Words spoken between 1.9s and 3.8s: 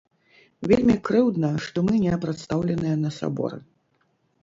мы не прадстаўленыя на саборы.